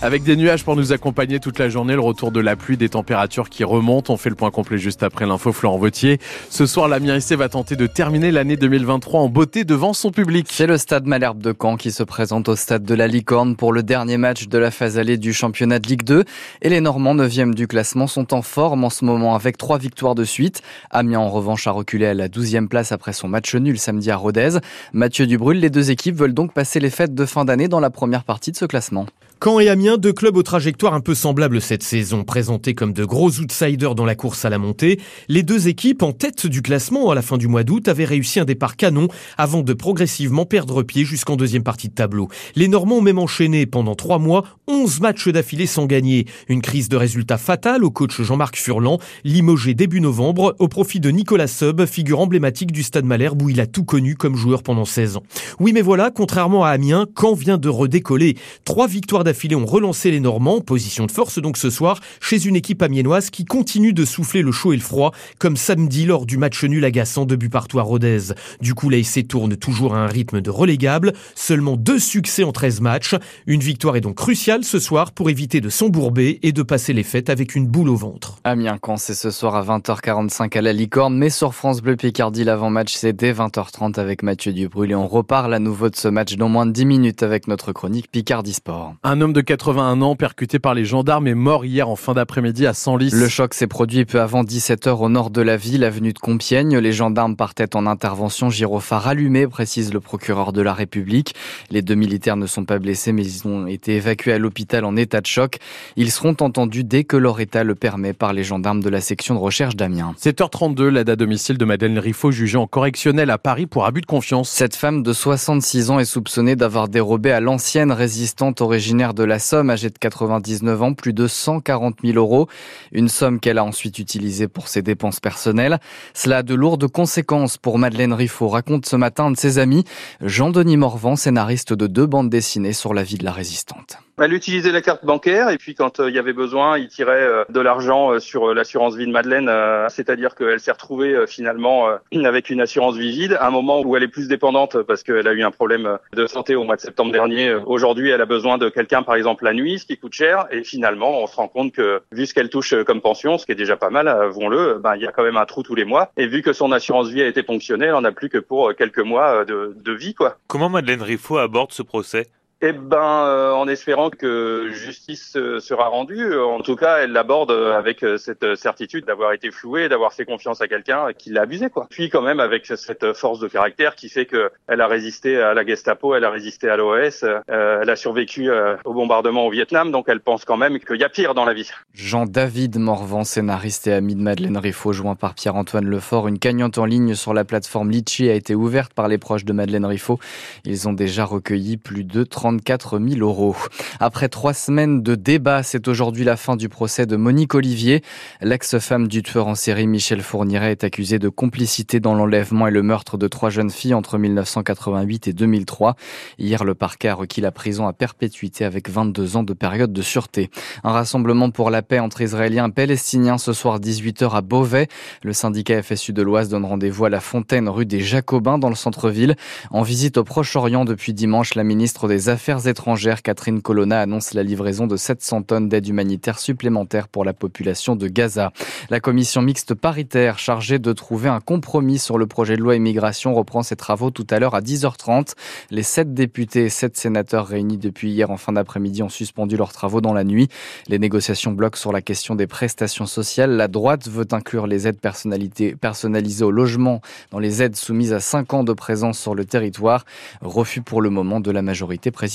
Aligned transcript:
Avec 0.00 0.22
des 0.22 0.36
nuages 0.36 0.62
pour 0.62 0.76
nous 0.76 0.92
accompagner 0.92 1.40
toute 1.40 1.58
la 1.58 1.68
journée, 1.68 1.94
le 1.94 2.00
retour 2.00 2.30
de 2.30 2.38
la 2.38 2.54
pluie, 2.54 2.76
des 2.76 2.88
températures 2.88 3.48
qui 3.48 3.64
remontent. 3.64 4.12
On 4.12 4.16
fait 4.16 4.28
le 4.28 4.36
point 4.36 4.52
complet 4.52 4.78
juste 4.78 5.02
après 5.02 5.26
l'info 5.26 5.52
Florent 5.52 5.76
Vautier. 5.76 6.20
Ce 6.50 6.66
soir, 6.66 6.86
l'Amiens 6.86 7.18
SC 7.18 7.32
va 7.32 7.48
tenter 7.48 7.74
de 7.74 7.88
terminer 7.88 8.30
l'année 8.30 8.56
2023 8.56 9.20
en 9.20 9.28
beauté 9.28 9.64
devant 9.64 9.92
son 9.94 10.12
public. 10.12 10.46
C'est 10.50 10.68
le 10.68 10.78
stade 10.78 11.06
Malherbe 11.06 11.42
de 11.42 11.52
Caen 11.52 11.76
qui 11.76 11.90
se 11.90 12.04
présente 12.04 12.48
au 12.48 12.54
stade 12.54 12.84
de 12.84 12.94
la 12.94 13.08
Licorne 13.08 13.56
pour 13.56 13.72
le 13.72 13.82
dernier 13.82 14.18
match 14.18 14.46
de 14.46 14.56
la 14.56 14.70
phase 14.70 14.98
allée 14.98 15.16
du 15.16 15.32
championnat 15.32 15.80
de 15.80 15.88
Ligue 15.88 16.04
2. 16.04 16.22
Et 16.62 16.68
les 16.68 16.80
Normands, 16.80 17.16
9e 17.16 17.52
du 17.52 17.66
classement, 17.66 18.06
sont 18.06 18.32
en 18.34 18.42
forme 18.42 18.84
en 18.84 18.90
ce 18.90 19.04
moment 19.04 19.34
avec 19.34 19.56
trois 19.56 19.78
victoires 19.78 20.14
de 20.14 20.24
suite. 20.24 20.62
Amiens, 20.92 21.18
en 21.18 21.28
revanche, 21.28 21.66
a 21.66 21.72
reculé 21.72 22.06
à 22.06 22.14
la 22.14 22.28
12e 22.28 22.68
place 22.68 22.92
après 22.92 23.12
son 23.12 23.26
match 23.26 23.52
nul 23.56 23.80
samedi 23.80 24.12
à 24.12 24.16
Rodez. 24.16 24.58
Mathieu 24.92 25.26
Dubrul, 25.26 25.58
les 25.58 25.70
deux 25.70 25.90
équipes 25.90 26.14
veulent 26.14 26.34
donc 26.34 26.52
passer 26.52 26.78
les 26.78 26.90
fêtes 26.90 27.16
de 27.16 27.24
fin 27.24 27.44
d'année 27.44 27.66
dans 27.66 27.80
la 27.80 27.90
première 27.90 28.22
partie 28.22 28.52
de 28.52 28.56
ce 28.56 28.64
classement. 28.64 29.06
Caen 29.40 29.60
et 29.60 29.68
Amiens, 29.68 29.77
deux 29.78 30.12
clubs 30.12 30.36
aux 30.36 30.42
trajectoires 30.42 30.94
un 30.94 31.00
peu 31.00 31.14
semblables 31.14 31.60
cette 31.60 31.82
saison, 31.82 32.24
présentés 32.24 32.74
comme 32.74 32.92
de 32.92 33.04
gros 33.04 33.30
outsiders 33.38 33.94
dans 33.94 34.04
la 34.04 34.16
course 34.16 34.44
à 34.44 34.50
la 34.50 34.58
montée. 34.58 34.98
Les 35.28 35.42
deux 35.42 35.68
équipes, 35.68 36.02
en 36.02 36.12
tête 36.12 36.46
du 36.46 36.62
classement 36.62 37.10
à 37.10 37.14
la 37.14 37.22
fin 37.22 37.36
du 37.36 37.46
mois 37.46 37.62
d'août, 37.62 37.86
avaient 37.86 38.04
réussi 38.04 38.40
un 38.40 38.44
départ 38.44 38.76
canon 38.76 39.08
avant 39.36 39.62
de 39.62 39.72
progressivement 39.72 40.46
perdre 40.46 40.82
pied 40.82 41.04
jusqu'en 41.04 41.36
deuxième 41.36 41.62
partie 41.62 41.88
de 41.88 41.94
tableau. 41.94 42.28
Les 42.56 42.66
Normands 42.66 42.96
ont 42.96 43.02
même 43.02 43.18
enchaîné 43.18 43.66
pendant 43.66 43.94
trois 43.94 44.18
mois 44.18 44.44
11 44.66 45.00
matchs 45.00 45.28
d'affilée 45.28 45.66
sans 45.66 45.86
gagner. 45.86 46.26
Une 46.48 46.60
crise 46.60 46.88
de 46.88 46.96
résultats 46.96 47.38
fatale 47.38 47.84
au 47.84 47.90
coach 47.90 48.20
Jean-Marc 48.20 48.56
Furlan, 48.56 48.98
limogé 49.24 49.74
début 49.74 50.00
novembre 50.00 50.56
au 50.58 50.68
profit 50.68 50.98
de 50.98 51.10
Nicolas 51.10 51.46
Sub, 51.46 51.86
figure 51.86 52.20
emblématique 52.20 52.72
du 52.72 52.82
Stade 52.82 53.04
Malherbe 53.04 53.40
où 53.42 53.48
il 53.48 53.60
a 53.60 53.66
tout 53.66 53.84
connu 53.84 54.16
comme 54.16 54.34
joueur 54.34 54.62
pendant 54.62 54.84
16 54.84 55.18
ans. 55.18 55.22
Oui 55.60 55.72
mais 55.72 55.82
voilà, 55.82 56.10
contrairement 56.10 56.64
à 56.64 56.70
Amiens, 56.70 57.06
Caen 57.18 57.34
vient 57.34 57.58
de 57.58 57.68
redécoller. 57.68 58.36
Trois 58.64 58.88
victoires 58.88 59.24
d'affilée 59.24 59.54
ont 59.54 59.66
relancé 59.68 60.10
les 60.10 60.20
Normands, 60.20 60.60
position 60.60 61.06
de 61.06 61.12
force 61.12 61.38
donc 61.38 61.56
ce 61.56 61.70
soir, 61.70 62.00
chez 62.20 62.46
une 62.46 62.56
équipe 62.56 62.82
amiénoise 62.82 63.30
qui 63.30 63.44
continue 63.44 63.92
de 63.92 64.04
souffler 64.04 64.42
le 64.42 64.52
chaud 64.52 64.72
et 64.72 64.76
le 64.76 64.82
froid, 64.82 65.12
comme 65.38 65.56
samedi 65.56 66.06
lors 66.06 66.26
du 66.26 66.38
match 66.38 66.64
nul 66.64 66.84
agaçant 66.84 67.24
de 67.24 67.36
but 67.36 67.48
partout 67.48 67.78
à 67.78 67.82
Rodez. 67.82 68.34
Du 68.60 68.74
coup, 68.74 68.90
l'AIC 68.90 69.28
tourne 69.28 69.56
toujours 69.56 69.94
à 69.94 69.98
un 69.98 70.06
rythme 70.06 70.40
de 70.40 70.50
relégable, 70.50 71.12
seulement 71.34 71.76
deux 71.76 71.98
succès 71.98 72.44
en 72.44 72.52
13 72.52 72.80
matchs. 72.80 73.14
Une 73.46 73.60
victoire 73.60 73.96
est 73.96 74.00
donc 74.00 74.16
cruciale 74.16 74.64
ce 74.64 74.78
soir 74.78 75.12
pour 75.12 75.30
éviter 75.30 75.60
de 75.60 75.68
s'embourber 75.68 76.38
et 76.42 76.52
de 76.52 76.62
passer 76.62 76.92
les 76.92 77.02
fêtes 77.02 77.30
avec 77.30 77.54
une 77.54 77.66
boule 77.66 77.88
au 77.88 77.96
ventre. 77.96 78.36
Amiens 78.44 78.78
quand 78.78 78.96
c'est 78.96 79.14
ce 79.14 79.30
soir 79.30 79.54
à 79.54 79.62
20h45 79.62 80.56
à 80.56 80.62
la 80.62 80.72
Licorne, 80.72 81.16
mais 81.16 81.30
sur 81.30 81.54
France 81.54 81.82
Bleu 81.82 81.96
Picardie, 81.96 82.44
l'avant-match 82.44 82.94
c'est 82.94 83.12
dès 83.12 83.32
20h30 83.32 83.98
avec 83.98 84.22
Mathieu 84.22 84.52
Dubrul 84.52 84.90
et 84.90 84.94
on 84.94 85.06
reparle 85.06 85.54
à 85.54 85.58
nouveau 85.58 85.90
de 85.90 85.96
ce 85.96 86.08
match 86.08 86.36
dans 86.36 86.48
moins 86.48 86.66
de 86.66 86.72
10 86.72 86.84
minutes 86.84 87.22
avec 87.22 87.48
notre 87.48 87.72
chronique 87.72 88.10
Picardie 88.10 88.54
Sport. 88.54 88.94
Un 89.02 89.20
homme 89.20 89.32
de 89.32 89.40
81 89.58 90.02
ans 90.02 90.14
percuté 90.14 90.60
par 90.60 90.72
les 90.72 90.84
gendarmes 90.84 91.26
est 91.26 91.34
mort 91.34 91.64
hier 91.64 91.88
en 91.88 91.96
fin 91.96 92.14
d'après-midi 92.14 92.64
à 92.64 92.74
Senlis. 92.74 93.10
Le 93.12 93.26
choc 93.26 93.54
s'est 93.54 93.66
produit 93.66 94.04
peu 94.04 94.20
avant 94.20 94.44
17h 94.44 94.90
au 94.90 95.08
nord 95.08 95.30
de 95.30 95.42
la 95.42 95.56
ville, 95.56 95.82
avenue 95.82 96.12
de 96.12 96.18
Compiègne. 96.20 96.78
Les 96.78 96.92
gendarmes 96.92 97.34
partaient 97.34 97.74
en 97.74 97.84
intervention 97.84 98.50
gyrophare 98.50 99.08
allumé, 99.08 99.48
précise 99.48 99.92
le 99.92 99.98
procureur 99.98 100.52
de 100.52 100.62
la 100.62 100.72
République. 100.72 101.34
Les 101.70 101.82
deux 101.82 101.96
militaires 101.96 102.36
ne 102.36 102.46
sont 102.46 102.64
pas 102.64 102.78
blessés, 102.78 103.10
mais 103.10 103.24
ils 103.24 103.48
ont 103.48 103.66
été 103.66 103.96
évacués 103.96 104.32
à 104.32 104.38
l'hôpital 104.38 104.84
en 104.84 104.94
état 104.94 105.20
de 105.20 105.26
choc. 105.26 105.58
Ils 105.96 106.12
seront 106.12 106.36
entendus 106.38 106.84
dès 106.84 107.02
que 107.02 107.16
leur 107.16 107.40
état 107.40 107.64
le 107.64 107.74
permet 107.74 108.12
par 108.12 108.32
les 108.32 108.44
gendarmes 108.44 108.80
de 108.80 108.88
la 108.88 109.00
section 109.00 109.34
de 109.34 109.40
recherche 109.40 109.74
d'Amiens. 109.74 110.14
7h32, 110.22 110.86
l'aide 110.86 111.10
à 111.10 111.16
domicile 111.16 111.58
de 111.58 111.64
Madeleine 111.64 111.98
Riffaut 111.98 112.30
jugée 112.30 112.58
en 112.58 112.68
correctionnel 112.68 113.28
à 113.28 113.38
Paris 113.38 113.66
pour 113.66 113.86
abus 113.86 114.02
de 114.02 114.06
confiance. 114.06 114.50
Cette 114.50 114.76
femme 114.76 115.02
de 115.02 115.12
66 115.12 115.90
ans 115.90 115.98
est 115.98 116.04
soupçonnée 116.04 116.54
d'avoir 116.54 116.86
dérobé 116.86 117.32
à 117.32 117.40
l'ancienne 117.40 117.90
résistante 117.90 118.60
originaire 118.60 119.14
de 119.14 119.24
la 119.24 119.40
Somme, 119.48 119.70
âgée 119.70 119.88
de 119.88 119.96
99 119.96 120.82
ans, 120.82 120.92
plus 120.92 121.14
de 121.14 121.26
140 121.26 122.00
000 122.04 122.18
euros. 122.18 122.48
Une 122.92 123.08
somme 123.08 123.40
qu'elle 123.40 123.56
a 123.56 123.64
ensuite 123.64 123.98
utilisée 123.98 124.46
pour 124.46 124.68
ses 124.68 124.82
dépenses 124.82 125.20
personnelles. 125.20 125.78
Cela 126.12 126.38
a 126.38 126.42
de 126.42 126.54
lourdes 126.54 126.86
conséquences 126.86 127.56
pour 127.56 127.78
Madeleine 127.78 128.12
Riffaut, 128.12 128.48
raconte 128.48 128.84
ce 128.84 128.96
matin 128.96 129.24
un 129.24 129.30
de 129.30 129.38
ses 129.38 129.58
amis, 129.58 129.84
Jean-Denis 130.20 130.76
Morvan, 130.76 131.16
scénariste 131.16 131.72
de 131.72 131.86
deux 131.86 132.04
bandes 132.04 132.28
dessinées 132.28 132.74
sur 132.74 132.92
la 132.92 133.02
vie 133.02 133.16
de 133.16 133.24
la 133.24 133.32
résistante. 133.32 133.96
Elle 134.20 134.32
utilisait 134.32 134.72
la 134.72 134.82
carte 134.82 135.04
bancaire 135.04 135.48
et 135.48 135.58
puis 135.58 135.76
quand 135.76 136.00
euh, 136.00 136.10
il 136.10 136.16
y 136.16 136.18
avait 136.18 136.32
besoin, 136.32 136.76
il 136.76 136.88
tirait 136.88 137.22
euh, 137.22 137.44
de 137.50 137.60
l'argent 137.60 138.10
euh, 138.10 138.18
sur 138.18 138.52
l'assurance 138.52 138.96
vie 138.96 139.06
de 139.06 139.12
Madeleine. 139.12 139.48
C'est-à-dire 139.90 140.34
qu'elle 140.34 140.58
s'est 140.58 140.72
retrouvée 140.72 141.26
finalement 141.26 141.88
avec 142.12 142.50
une 142.50 142.60
assurance 142.60 142.96
vie 142.96 143.10
vide 143.10 143.36
à 143.40 143.46
un 143.46 143.50
moment 143.50 143.80
où 143.80 143.96
elle 143.96 144.02
est 144.02 144.08
plus 144.08 144.26
dépendante 144.26 144.82
parce 144.82 145.02
qu'elle 145.02 145.28
a 145.28 145.32
eu 145.32 145.42
un 145.42 145.50
problème 145.50 145.98
de 146.14 146.26
santé 146.26 146.56
au 146.56 146.64
mois 146.64 146.76
de 146.76 146.80
septembre 146.80 147.12
dernier. 147.12 147.54
Aujourd'hui, 147.54 148.10
elle 148.10 148.20
a 148.20 148.26
besoin 148.26 148.58
de 148.58 148.68
quelqu'un, 148.68 149.02
par 149.02 149.14
exemple 149.14 149.44
la 149.44 149.54
nuit, 149.54 149.78
ce 149.78 149.86
qui 149.86 149.96
coûte 149.96 150.14
cher. 150.14 150.46
Et 150.50 150.64
finalement, 150.64 151.22
on 151.22 151.26
se 151.26 151.36
rend 151.36 151.48
compte 151.48 151.72
que 151.72 152.02
vu 152.12 152.26
ce 152.26 152.34
qu'elle 152.34 152.50
touche 152.50 152.74
comme 152.84 153.00
pension, 153.00 153.38
ce 153.38 153.46
qui 153.46 153.52
est 153.52 153.56
déjà 153.56 153.76
pas 153.76 153.90
mal, 153.90 154.08
avouons-le, 154.08 154.78
ben 154.78 154.96
il 154.96 155.02
y 155.02 155.06
a 155.06 155.12
quand 155.12 155.22
même 155.22 155.36
un 155.36 155.46
trou 155.46 155.62
tous 155.62 155.74
les 155.74 155.84
mois. 155.84 156.10
Et 156.16 156.26
vu 156.26 156.42
que 156.42 156.52
son 156.52 156.72
assurance 156.72 157.08
vie 157.08 157.22
a 157.22 157.26
été 157.26 157.42
ponctionnée, 157.42 157.86
elle 157.86 157.94
en 157.94 158.04
a 158.04 158.12
plus 158.12 158.28
que 158.28 158.38
pour 158.38 158.74
quelques 158.74 158.98
mois 158.98 159.44
de, 159.44 159.74
de 159.76 159.92
vie, 159.92 160.14
quoi. 160.14 160.36
Comment 160.48 160.68
Madeleine 160.68 161.02
Riffaut 161.02 161.38
aborde 161.38 161.72
ce 161.72 161.82
procès? 161.82 162.26
Eh 162.60 162.72
ben, 162.72 163.24
euh, 163.24 163.52
en 163.52 163.68
espérant 163.68 164.10
que 164.10 164.70
justice 164.72 165.36
euh, 165.36 165.60
sera 165.60 165.86
rendue. 165.86 166.36
En 166.36 166.60
tout 166.60 166.74
cas, 166.74 166.98
elle 166.98 167.12
l'aborde 167.12 167.52
avec 167.52 168.02
euh, 168.02 168.18
cette 168.18 168.56
certitude 168.56 169.04
d'avoir 169.04 169.32
été 169.32 169.52
flouée, 169.52 169.88
d'avoir 169.88 170.12
fait 170.12 170.24
confiance 170.24 170.60
à 170.60 170.66
quelqu'un 170.66 171.12
qui 171.16 171.30
l'a 171.30 171.42
abusé, 171.42 171.70
quoi. 171.70 171.86
Puis 171.88 172.08
quand 172.08 172.20
même 172.20 172.40
avec 172.40 172.66
cette 172.66 173.12
force 173.12 173.38
de 173.38 173.46
caractère 173.46 173.94
qui 173.94 174.08
fait 174.08 174.26
que 174.26 174.50
elle 174.66 174.80
a 174.80 174.88
résisté 174.88 175.40
à 175.40 175.54
la 175.54 175.64
Gestapo, 175.64 176.16
elle 176.16 176.24
a 176.24 176.30
résisté 176.30 176.68
à 176.68 176.76
l'OS, 176.76 177.24
elle 177.46 177.88
a 177.88 177.96
survécu 177.96 178.50
au 178.84 178.92
bombardement 178.92 179.46
au 179.46 179.50
Vietnam, 179.50 179.92
donc 179.92 180.06
elle 180.08 180.20
pense 180.20 180.44
quand 180.44 180.56
même 180.56 180.80
qu'il 180.80 180.96
y 180.96 181.04
a 181.04 181.08
pire 181.08 181.34
dans 181.34 181.44
la 181.44 181.54
vie. 181.54 181.70
Jean-David 181.94 182.78
Morvan, 182.78 183.24
scénariste 183.24 183.86
et 183.86 183.92
ami 183.92 184.14
de 184.14 184.20
Madeleine 184.20 184.58
Riffaut, 184.58 184.92
joint 184.92 185.14
par 185.14 185.34
Pierre-Antoine 185.34 185.86
Lefort, 185.86 186.28
une 186.28 186.38
cagnotte 186.38 186.78
en 186.78 186.84
ligne 186.84 187.14
sur 187.14 187.34
la 187.34 187.44
plateforme 187.44 187.90
Litchi 187.90 188.28
a 188.28 188.34
été 188.34 188.54
ouverte 188.54 188.94
par 188.94 189.08
les 189.08 189.18
proches 189.18 189.44
de 189.44 189.52
Madeleine 189.52 189.86
Riffaut. 189.86 190.18
Ils 190.64 190.88
ont 190.88 190.92
déjà 190.92 191.24
recueilli 191.24 191.76
plus 191.76 192.04
de 192.04 192.24
30 192.24 192.47
34 192.48 192.98
000 192.98 193.20
euros. 193.20 193.54
Après 194.00 194.30
trois 194.30 194.54
semaines 194.54 195.02
de 195.02 195.14
débat, 195.14 195.62
c'est 195.62 195.86
aujourd'hui 195.86 196.24
la 196.24 196.36
fin 196.36 196.56
du 196.56 196.70
procès 196.70 197.04
de 197.04 197.14
Monique 197.16 197.54
Olivier. 197.54 198.02
L'ex-femme 198.40 199.06
du 199.06 199.22
tueur 199.22 199.48
en 199.48 199.54
série 199.54 199.86
Michel 199.86 200.22
Fourniret 200.22 200.70
est 200.70 200.82
accusée 200.82 201.18
de 201.18 201.28
complicité 201.28 202.00
dans 202.00 202.14
l'enlèvement 202.14 202.66
et 202.66 202.70
le 202.70 202.82
meurtre 202.82 203.18
de 203.18 203.28
trois 203.28 203.50
jeunes 203.50 203.70
filles 203.70 203.92
entre 203.92 204.16
1988 204.16 205.28
et 205.28 205.32
2003. 205.34 205.94
Hier, 206.38 206.64
le 206.64 206.74
parquet 206.74 207.08
a 207.08 207.14
requis 207.14 207.42
la 207.42 207.52
prison 207.52 207.86
à 207.86 207.92
perpétuité 207.92 208.64
avec 208.64 208.88
22 208.88 209.36
ans 209.36 209.42
de 209.42 209.52
période 209.52 209.92
de 209.92 210.02
sûreté. 210.02 210.48
Un 210.84 210.92
rassemblement 210.92 211.50
pour 211.50 211.68
la 211.68 211.82
paix 211.82 211.98
entre 211.98 212.22
Israéliens 212.22 212.68
et 212.68 212.72
Palestiniens 212.72 213.36
ce 213.36 213.52
soir 213.52 213.78
18h 213.78 214.34
à 214.34 214.40
Beauvais. 214.40 214.88
Le 215.22 215.34
syndicat 215.34 215.82
FSU 215.82 216.14
de 216.14 216.22
l'Oise 216.22 216.48
donne 216.48 216.64
rendez-vous 216.64 217.04
à 217.04 217.10
la 217.10 217.20
Fontaine 217.20 217.68
rue 217.68 217.84
des 217.84 218.00
Jacobins 218.00 218.56
dans 218.56 218.70
le 218.70 218.74
centre-ville. 218.74 219.36
En 219.70 219.82
visite 219.82 220.16
au 220.16 220.24
Proche-Orient 220.24 220.86
depuis 220.86 221.12
dimanche, 221.12 221.54
la 221.54 221.64
ministre 221.64 222.08
des 222.08 222.30
Affaires 222.30 222.37
Affaires 222.38 222.68
étrangères, 222.68 223.22
Catherine 223.22 223.60
Colonna, 223.60 224.00
annonce 224.00 224.32
la 224.32 224.44
livraison 224.44 224.86
de 224.86 224.96
700 224.96 225.42
tonnes 225.42 225.68
d'aide 225.68 225.88
humanitaire 225.88 226.38
supplémentaire 226.38 227.08
pour 227.08 227.24
la 227.24 227.32
population 227.32 227.96
de 227.96 228.06
Gaza. 228.06 228.52
La 228.90 229.00
commission 229.00 229.42
mixte 229.42 229.74
paritaire 229.74 230.38
chargée 230.38 230.78
de 230.78 230.92
trouver 230.92 231.28
un 231.28 231.40
compromis 231.40 231.98
sur 231.98 232.16
le 232.16 232.28
projet 232.28 232.56
de 232.56 232.62
loi 232.62 232.76
immigration 232.76 233.34
reprend 233.34 233.64
ses 233.64 233.74
travaux 233.74 234.12
tout 234.12 234.26
à 234.30 234.38
l'heure 234.38 234.54
à 234.54 234.60
10h30. 234.60 235.32
Les 235.72 235.82
sept 235.82 236.14
députés 236.14 236.66
et 236.66 236.68
sept 236.68 236.96
sénateurs 236.96 237.48
réunis 237.48 237.76
depuis 237.76 238.12
hier 238.12 238.30
en 238.30 238.36
fin 238.36 238.52
d'après-midi 238.52 239.02
ont 239.02 239.08
suspendu 239.08 239.56
leurs 239.56 239.72
travaux 239.72 240.00
dans 240.00 240.14
la 240.14 240.22
nuit. 240.22 240.46
Les 240.86 241.00
négociations 241.00 241.50
bloquent 241.50 241.76
sur 241.76 241.90
la 241.90 242.02
question 242.02 242.36
des 242.36 242.46
prestations 242.46 243.06
sociales. 243.06 243.50
La 243.50 243.66
droite 243.66 244.06
veut 244.06 244.28
inclure 244.30 244.68
les 244.68 244.86
aides 244.86 245.00
personnalisées 245.00 246.44
au 246.44 246.52
logement 246.52 247.00
dans 247.32 247.40
les 247.40 247.64
aides 247.64 247.74
soumises 247.74 248.12
à 248.12 248.20
5 248.20 248.54
ans 248.54 248.62
de 248.62 248.74
présence 248.74 249.18
sur 249.18 249.34
le 249.34 249.44
territoire. 249.44 250.04
Refus 250.40 250.82
pour 250.82 251.02
le 251.02 251.10
moment 251.10 251.40
de 251.40 251.50
la 251.50 251.62
majorité 251.62 252.12
présidentielle 252.12 252.27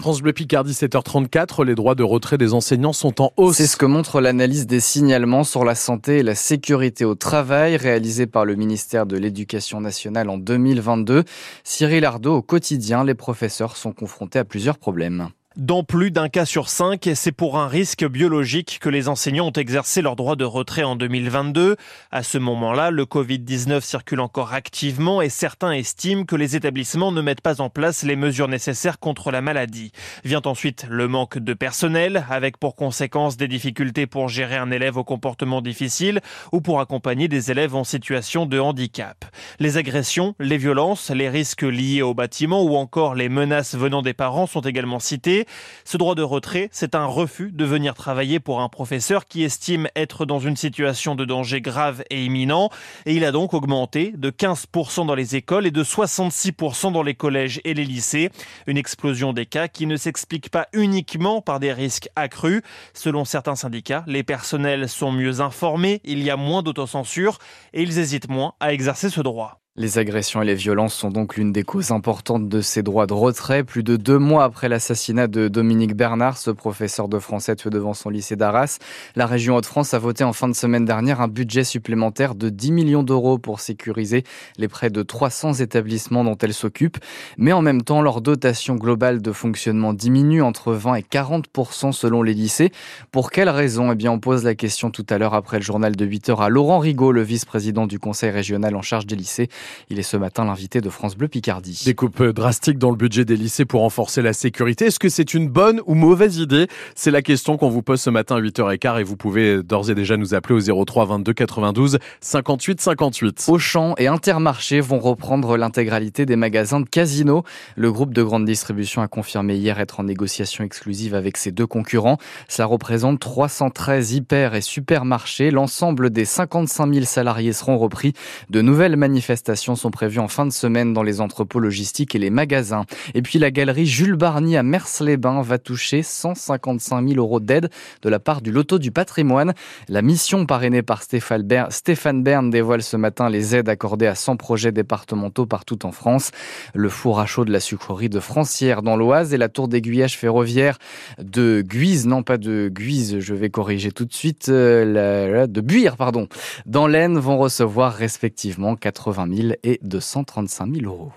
France 0.00 0.22
Bleu 0.22 0.32
Picardie 0.32 0.72
7h34, 0.72 1.64
les 1.64 1.74
droits 1.74 1.94
de 1.94 2.02
retrait 2.02 2.38
des 2.38 2.54
enseignants 2.54 2.92
sont 2.92 3.20
en 3.22 3.32
hausse. 3.36 3.56
C'est 3.56 3.66
ce 3.66 3.76
que 3.76 3.86
montre 3.86 4.20
l'analyse 4.20 4.66
des 4.66 4.80
signalements 4.80 5.44
sur 5.44 5.64
la 5.64 5.74
santé 5.74 6.18
et 6.18 6.22
la 6.22 6.34
sécurité 6.34 7.04
au 7.04 7.14
travail 7.14 7.76
réalisée 7.76 8.26
par 8.26 8.44
le 8.44 8.54
ministère 8.54 9.06
de 9.06 9.16
l'Éducation 9.16 9.80
nationale 9.80 10.28
en 10.28 10.38
2022. 10.38 11.24
Cyril 11.64 12.04
Ardo, 12.04 12.36
au 12.36 12.42
quotidien, 12.42 13.04
les 13.04 13.14
professeurs 13.14 13.76
sont 13.76 13.92
confrontés 13.92 14.38
à 14.38 14.44
plusieurs 14.44 14.78
problèmes. 14.78 15.28
Dans 15.56 15.84
plus 15.84 16.10
d'un 16.10 16.30
cas 16.30 16.46
sur 16.46 16.70
cinq, 16.70 17.10
c'est 17.14 17.30
pour 17.30 17.58
un 17.58 17.68
risque 17.68 18.06
biologique 18.06 18.78
que 18.80 18.88
les 18.88 19.08
enseignants 19.08 19.48
ont 19.48 19.52
exercé 19.52 20.00
leur 20.00 20.16
droit 20.16 20.34
de 20.34 20.46
retrait 20.46 20.82
en 20.82 20.96
2022. 20.96 21.76
À 22.10 22.22
ce 22.22 22.38
moment-là, 22.38 22.90
le 22.90 23.04
Covid-19 23.04 23.82
circule 23.82 24.20
encore 24.20 24.54
activement 24.54 25.20
et 25.20 25.28
certains 25.28 25.72
estiment 25.72 26.24
que 26.24 26.36
les 26.36 26.56
établissements 26.56 27.12
ne 27.12 27.20
mettent 27.20 27.42
pas 27.42 27.60
en 27.60 27.68
place 27.68 28.02
les 28.02 28.16
mesures 28.16 28.48
nécessaires 28.48 28.98
contre 28.98 29.30
la 29.30 29.42
maladie. 29.42 29.92
Vient 30.24 30.40
ensuite 30.46 30.86
le 30.88 31.06
manque 31.06 31.36
de 31.36 31.52
personnel, 31.52 32.24
avec 32.30 32.56
pour 32.56 32.74
conséquence 32.74 33.36
des 33.36 33.48
difficultés 33.48 34.06
pour 34.06 34.30
gérer 34.30 34.56
un 34.56 34.70
élève 34.70 34.96
au 34.96 35.04
comportement 35.04 35.60
difficile 35.60 36.22
ou 36.52 36.62
pour 36.62 36.80
accompagner 36.80 37.28
des 37.28 37.50
élèves 37.50 37.74
en 37.74 37.84
situation 37.84 38.46
de 38.46 38.58
handicap. 38.58 39.26
Les 39.58 39.76
agressions, 39.76 40.34
les 40.40 40.56
violences, 40.56 41.10
les 41.10 41.28
risques 41.28 41.60
liés 41.60 42.00
au 42.00 42.14
bâtiment 42.14 42.62
ou 42.62 42.74
encore 42.76 43.14
les 43.14 43.28
menaces 43.28 43.74
venant 43.74 44.00
des 44.00 44.14
parents 44.14 44.46
sont 44.46 44.62
également 44.62 44.98
cités. 44.98 45.41
Ce 45.84 45.96
droit 45.96 46.14
de 46.14 46.22
retrait, 46.22 46.68
c'est 46.72 46.94
un 46.94 47.06
refus 47.06 47.50
de 47.52 47.64
venir 47.64 47.94
travailler 47.94 48.40
pour 48.40 48.60
un 48.60 48.68
professeur 48.68 49.26
qui 49.26 49.42
estime 49.42 49.88
être 49.96 50.24
dans 50.26 50.38
une 50.38 50.56
situation 50.56 51.14
de 51.14 51.24
danger 51.24 51.60
grave 51.60 52.04
et 52.10 52.24
imminent. 52.24 52.70
Et 53.06 53.14
il 53.14 53.24
a 53.24 53.32
donc 53.32 53.54
augmenté 53.54 54.12
de 54.16 54.30
15% 54.30 55.06
dans 55.06 55.14
les 55.14 55.36
écoles 55.36 55.66
et 55.66 55.70
de 55.70 55.84
66% 55.84 56.92
dans 56.92 57.02
les 57.02 57.14
collèges 57.14 57.60
et 57.64 57.74
les 57.74 57.84
lycées. 57.84 58.30
Une 58.66 58.76
explosion 58.76 59.32
des 59.32 59.46
cas 59.46 59.68
qui 59.68 59.86
ne 59.86 59.96
s'explique 59.96 60.50
pas 60.50 60.68
uniquement 60.72 61.40
par 61.40 61.60
des 61.60 61.72
risques 61.72 62.08
accrus. 62.16 62.62
Selon 62.94 63.24
certains 63.24 63.56
syndicats, 63.56 64.04
les 64.06 64.22
personnels 64.22 64.88
sont 64.88 65.12
mieux 65.12 65.40
informés, 65.40 66.00
il 66.04 66.22
y 66.22 66.30
a 66.30 66.36
moins 66.36 66.62
d'autocensure 66.62 67.38
et 67.72 67.82
ils 67.82 67.98
hésitent 67.98 68.28
moins 68.28 68.54
à 68.60 68.72
exercer 68.72 69.10
ce 69.10 69.20
droit. 69.20 69.61
Les 69.78 69.96
agressions 69.96 70.42
et 70.42 70.44
les 70.44 70.54
violences 70.54 70.92
sont 70.92 71.08
donc 71.08 71.36
l'une 71.36 71.50
des 71.50 71.62
causes 71.62 71.92
importantes 71.92 72.46
de 72.46 72.60
ces 72.60 72.82
droits 72.82 73.06
de 73.06 73.14
retrait. 73.14 73.64
Plus 73.64 73.82
de 73.82 73.96
deux 73.96 74.18
mois 74.18 74.44
après 74.44 74.68
l'assassinat 74.68 75.28
de 75.28 75.48
Dominique 75.48 75.96
Bernard, 75.96 76.36
ce 76.36 76.50
professeur 76.50 77.08
de 77.08 77.18
français 77.18 77.56
tué 77.56 77.70
devant 77.70 77.94
son 77.94 78.10
lycée 78.10 78.36
d'Arras, 78.36 78.80
la 79.16 79.24
région 79.24 79.56
Hauts-de-France 79.56 79.94
a 79.94 79.98
voté 79.98 80.24
en 80.24 80.34
fin 80.34 80.46
de 80.46 80.54
semaine 80.54 80.84
dernière 80.84 81.22
un 81.22 81.28
budget 81.28 81.64
supplémentaire 81.64 82.34
de 82.34 82.50
10 82.50 82.70
millions 82.70 83.02
d'euros 83.02 83.38
pour 83.38 83.60
sécuriser 83.60 84.24
les 84.58 84.68
près 84.68 84.90
de 84.90 85.02
300 85.02 85.54
établissements 85.54 86.22
dont 86.22 86.36
elle 86.36 86.52
s'occupe. 86.52 86.98
Mais 87.38 87.54
en 87.54 87.62
même 87.62 87.80
temps, 87.80 88.02
leur 88.02 88.20
dotation 88.20 88.74
globale 88.74 89.22
de 89.22 89.32
fonctionnement 89.32 89.94
diminue 89.94 90.42
entre 90.42 90.74
20 90.74 90.96
et 90.96 91.02
40% 91.02 91.92
selon 91.92 92.22
les 92.22 92.34
lycées. 92.34 92.72
Pour 93.10 93.30
quelles 93.30 93.48
raisons? 93.48 93.90
Eh 93.90 93.94
bien, 93.94 94.12
on 94.12 94.20
pose 94.20 94.44
la 94.44 94.54
question 94.54 94.90
tout 94.90 95.06
à 95.08 95.16
l'heure 95.16 95.32
après 95.32 95.56
le 95.56 95.64
journal 95.64 95.96
de 95.96 96.04
8 96.04 96.28
heures 96.28 96.42
à 96.42 96.50
Laurent 96.50 96.78
Rigaud, 96.78 97.10
le 97.10 97.22
vice-président 97.22 97.86
du 97.86 97.98
conseil 97.98 98.28
régional 98.28 98.76
en 98.76 98.82
charge 98.82 99.06
des 99.06 99.16
lycées. 99.16 99.48
Il 99.90 99.98
est 99.98 100.02
ce 100.02 100.16
matin 100.16 100.44
l'invité 100.44 100.80
de 100.80 100.90
France 100.90 101.16
Bleu 101.16 101.28
Picardie. 101.28 101.82
Des 101.84 101.94
coupes 101.94 102.22
drastiques 102.22 102.78
dans 102.78 102.90
le 102.90 102.96
budget 102.96 103.24
des 103.24 103.36
lycées 103.36 103.64
pour 103.64 103.82
renforcer 103.82 104.22
la 104.22 104.32
sécurité. 104.32 104.86
Est-ce 104.86 104.98
que 104.98 105.08
c'est 105.08 105.34
une 105.34 105.48
bonne 105.48 105.80
ou 105.86 105.94
mauvaise 105.94 106.38
idée? 106.38 106.66
C'est 106.94 107.10
la 107.10 107.22
question 107.22 107.56
qu'on 107.56 107.68
vous 107.68 107.82
pose 107.82 108.00
ce 108.00 108.10
matin 108.10 108.36
à 108.36 108.40
8h15 108.40 109.00
et 109.00 109.02
vous 109.02 109.16
pouvez 109.16 109.62
d'ores 109.62 109.90
et 109.90 109.94
déjà 109.94 110.16
nous 110.16 110.34
appeler 110.34 110.70
au 110.70 110.84
03 110.84 111.06
22 111.06 111.32
92 111.32 111.98
58 112.20 112.80
58. 112.80 113.44
Auchan 113.48 113.94
et 113.98 114.06
Intermarché 114.06 114.80
vont 114.80 114.98
reprendre 114.98 115.56
l'intégralité 115.56 116.26
des 116.26 116.36
magasins 116.36 116.80
de 116.80 116.88
Casino. 116.88 117.44
Le 117.76 117.92
groupe 117.92 118.12
de 118.12 118.22
grande 118.22 118.44
distribution 118.44 119.02
a 119.02 119.08
confirmé 119.08 119.56
hier 119.56 119.78
être 119.80 120.00
en 120.00 120.04
négociation 120.04 120.64
exclusive 120.64 121.14
avec 121.14 121.36
ses 121.36 121.52
deux 121.52 121.66
concurrents. 121.66 122.18
Cela 122.48 122.66
représente 122.66 123.20
313 123.20 124.12
hyper 124.12 124.54
et 124.54 124.60
supermarchés. 124.60 125.50
L'ensemble 125.50 126.10
des 126.10 126.24
55 126.24 126.92
000 126.92 127.04
salariés 127.04 127.52
seront 127.52 127.78
repris. 127.78 128.12
De 128.50 128.60
nouvelles 128.62 128.96
manifestations 128.96 129.51
sont 129.56 129.90
prévues 129.90 130.20
en 130.20 130.28
fin 130.28 130.46
de 130.46 130.52
semaine 130.52 130.92
dans 130.92 131.02
les 131.02 131.20
entrepôts 131.20 131.60
logistiques 131.60 132.14
et 132.14 132.18
les 132.18 132.30
magasins. 132.30 132.84
Et 133.14 133.22
puis 133.22 133.38
la 133.38 133.50
galerie 133.50 133.86
Jules 133.86 134.16
Barny 134.16 134.56
à 134.56 134.62
Mers-les-Bains 134.62 135.42
va 135.42 135.58
toucher 135.58 136.02
155 136.02 137.08
000 137.08 137.18
euros 137.18 137.40
d'aide 137.40 137.70
de 138.02 138.08
la 138.08 138.18
part 138.18 138.42
du 138.42 138.52
Loto 138.52 138.78
du 138.78 138.90
patrimoine. 138.90 139.54
La 139.88 140.02
mission 140.02 140.46
parrainée 140.46 140.82
par 140.82 141.02
Stéphane 141.02 142.22
Bern 142.22 142.50
dévoile 142.50 142.82
ce 142.82 142.96
matin 142.96 143.28
les 143.28 143.54
aides 143.54 143.68
accordées 143.68 144.06
à 144.06 144.14
100 144.14 144.36
projets 144.36 144.72
départementaux 144.72 145.46
partout 145.46 145.84
en 145.86 145.92
France. 145.92 146.30
Le 146.74 146.88
four 146.88 147.20
à 147.20 147.26
chaud 147.26 147.44
de 147.44 147.52
la 147.52 147.60
sucrerie 147.60 148.08
de 148.08 148.20
Francière 148.20 148.82
dans 148.82 148.96
l'Oise 148.96 149.34
et 149.34 149.38
la 149.38 149.48
tour 149.48 149.68
d'aiguillage 149.68 150.16
ferroviaire 150.16 150.78
de 151.18 151.62
Guise, 151.66 152.06
non 152.06 152.22
pas 152.22 152.38
de 152.38 152.70
Guise, 152.72 153.18
je 153.20 153.34
vais 153.34 153.50
corriger 153.50 153.92
tout 153.92 154.04
de 154.04 154.12
suite, 154.12 154.48
euh, 154.48 155.46
de 155.46 155.60
Buire, 155.60 155.96
pardon, 155.96 156.28
dans 156.66 156.86
l'Aisne 156.86 157.18
vont 157.18 157.38
recevoir 157.38 157.94
respectivement 157.94 158.76
80 158.76 159.28
000 159.34 159.41
et 159.62 159.78
235 159.82 160.76
000 160.76 160.86
euros. 160.86 161.12